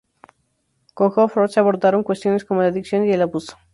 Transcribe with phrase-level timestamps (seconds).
[0.95, 3.55] Con Jo Frost se abordaron cuestiones como la adicción y el abuso.